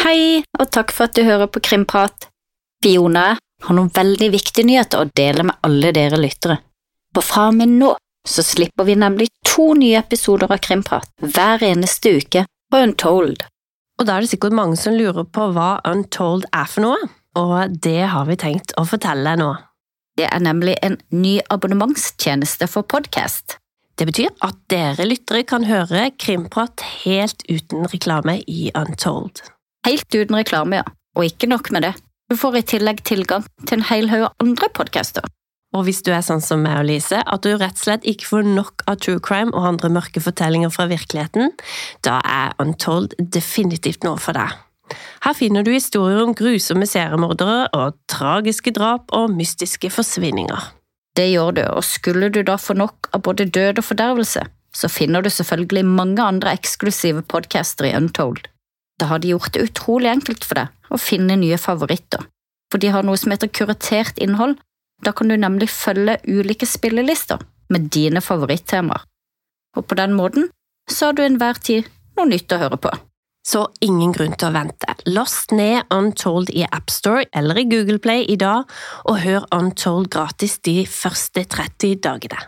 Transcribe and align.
Hei, 0.00 0.40
og 0.56 0.70
takk 0.72 0.94
for 0.96 1.10
at 1.10 1.16
du 1.18 1.26
hører 1.26 1.50
på 1.52 1.60
Krimprat. 1.60 2.30
Fiona 2.80 3.34
har 3.36 3.76
noen 3.76 3.90
veldig 3.92 4.30
viktige 4.32 4.64
nyheter 4.64 5.02
å 5.02 5.10
dele 5.12 5.44
med 5.50 5.60
alle 5.66 5.90
dere 5.92 6.16
lyttere. 6.16 6.56
For 7.12 7.26
fra 7.26 7.50
og 7.50 7.58
med 7.58 7.74
nå 7.74 7.90
så 8.24 8.44
slipper 8.46 8.88
vi 8.88 8.94
nemlig 8.96 9.28
to 9.44 9.74
nye 9.76 9.98
episoder 10.00 10.48
av 10.48 10.62
Krimprat 10.64 11.10
hver 11.20 11.66
eneste 11.68 12.14
uke 12.16 12.46
på 12.48 12.80
Untold. 12.86 13.44
Og 14.00 14.08
da 14.08 14.16
er 14.16 14.24
det 14.24 14.32
sikkert 14.32 14.56
mange 14.56 14.80
som 14.80 14.96
lurer 14.96 15.28
på 15.28 15.50
hva 15.52 15.68
Untold 15.92 16.48
er 16.48 16.72
for 16.72 16.86
noe, 16.86 17.12
og 17.36 17.76
det 17.84 18.08
har 18.14 18.24
vi 18.32 18.40
tenkt 18.40 18.72
å 18.80 18.88
fortelle 18.88 19.36
nå. 19.36 19.52
Det 20.16 20.32
er 20.32 20.40
nemlig 20.40 20.78
en 20.80 20.96
ny 21.12 21.36
abonnementstjeneste 21.52 22.72
for 22.72 22.88
podkast. 22.88 23.58
Det 24.00 24.08
betyr 24.08 24.32
at 24.48 24.56
dere 24.72 25.04
lyttere 25.04 25.44
kan 25.44 25.68
høre 25.68 26.08
Krimprat 26.16 26.88
helt 27.04 27.44
uten 27.52 27.84
reklame 27.92 28.40
i 28.48 28.70
Untold. 28.72 29.44
Helt 29.86 30.14
uten 30.14 30.36
reklame, 30.36 30.82
ja. 30.82 30.86
Og 31.18 31.26
ikke 31.26 31.48
nok 31.50 31.70
med 31.74 31.86
det. 31.88 31.94
Du 32.30 32.36
får 32.38 32.60
i 32.60 32.66
tillegg 32.76 33.02
tilgang 33.06 33.46
til 33.66 33.80
en 33.80 33.86
hel 33.88 34.10
haug 34.12 34.28
andre 34.42 34.68
podcaster. 34.76 35.24
Og 35.74 35.84
hvis 35.86 36.02
du 36.02 36.10
er 36.10 36.22
sånn 36.26 36.42
som 36.42 36.64
meg 36.64 36.80
og 36.80 36.88
Lise, 36.88 37.20
at 37.22 37.44
du 37.46 37.52
rett 37.54 37.78
og 37.78 37.84
slett 37.84 38.06
ikke 38.08 38.26
får 38.26 38.48
nok 38.48 38.84
av 38.90 38.98
true 39.02 39.22
crime 39.22 39.54
og 39.54 39.68
andre 39.68 39.90
mørke 39.94 40.22
fortellinger 40.22 40.72
fra 40.74 40.88
virkeligheten, 40.90 41.52
da 42.06 42.18
er 42.26 42.56
Untold 42.62 43.14
definitivt 43.18 44.06
noe 44.06 44.18
for 44.18 44.38
deg. 44.38 44.56
Her 45.22 45.36
finner 45.38 45.62
du 45.62 45.70
historier 45.70 46.24
om 46.24 46.34
grusomme 46.34 46.88
seriemordere 46.90 47.68
og 47.78 47.98
tragiske 48.10 48.74
drap 48.74 49.14
og 49.14 49.30
mystiske 49.36 49.92
forsvinninger. 49.94 50.70
Det 51.18 51.28
gjør 51.30 51.54
du, 51.54 51.62
og 51.70 51.86
skulle 51.86 52.30
du 52.34 52.42
da 52.46 52.56
få 52.58 52.74
nok 52.78 53.10
av 53.14 53.22
både 53.26 53.46
død 53.50 53.82
og 53.82 53.86
fordervelse, 53.86 54.42
så 54.74 54.90
finner 54.90 55.22
du 55.22 55.30
selvfølgelig 55.30 55.84
mange 55.86 56.22
andre 56.22 56.54
eksklusive 56.58 57.22
podcaster 57.30 57.90
i 57.90 57.94
Untold. 57.98 58.46
Da 59.00 59.08
har 59.08 59.22
de 59.22 59.32
gjort 59.32 59.54
det 59.54 59.64
utrolig 59.70 60.10
enkelt 60.12 60.44
for 60.44 60.60
deg 60.60 60.92
å 60.92 61.00
finne 61.00 61.38
nye 61.40 61.58
favoritter, 61.60 62.26
for 62.70 62.82
de 62.82 62.90
har 62.92 63.06
noe 63.06 63.18
som 63.20 63.32
heter 63.32 63.48
kuratert 63.48 64.20
innhold. 64.20 64.58
Da 65.00 65.14
kan 65.16 65.32
du 65.32 65.36
nemlig 65.40 65.70
følge 65.72 66.18
ulike 66.28 66.68
spillelister 66.68 67.40
med 67.72 67.88
dine 67.94 68.20
favorittemaer, 68.20 69.06
og 69.76 69.86
på 69.88 69.96
den 69.96 70.12
måten 70.18 70.50
så 70.90 71.08
har 71.08 71.16
du 71.16 71.24
enhver 71.24 71.56
tid 71.62 71.88
noe 72.18 72.28
nytt 72.28 72.52
å 72.52 72.60
høre 72.60 72.80
på. 72.82 72.92
Så 73.46 73.64
ingen 73.80 74.12
grunn 74.12 74.34
til 74.36 74.50
å 74.50 74.54
vente. 74.54 74.94
Last 75.08 75.54
ned 75.56 75.88
Untold 75.94 76.52
i 76.52 76.66
AppStore 76.68 77.24
eller 77.32 77.62
i 77.62 77.68
Google 77.70 77.98
Play 78.02 78.26
i 78.28 78.36
dag, 78.36 78.68
og 79.08 79.22
hør 79.24 79.48
Untold 79.56 80.10
gratis 80.12 80.58
de 80.66 80.82
første 80.84 81.46
30 81.48 82.02
dagene. 82.04 82.42